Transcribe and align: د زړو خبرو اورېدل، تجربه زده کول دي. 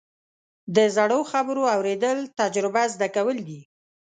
د 0.75 0.77
زړو 0.95 1.19
خبرو 1.31 1.63
اورېدل، 1.75 2.17
تجربه 2.39 2.83
زده 2.93 3.07
کول 3.15 3.37
دي. 3.47 3.61